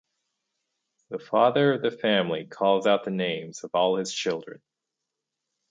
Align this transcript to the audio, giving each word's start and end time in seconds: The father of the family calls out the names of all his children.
The 1.09 1.19
father 1.19 1.73
of 1.73 1.83
the 1.83 1.91
family 1.91 2.47
calls 2.47 2.87
out 2.87 3.03
the 3.05 3.11
names 3.11 3.63
of 3.63 3.69
all 3.75 3.97
his 3.97 4.11
children. 4.11 4.59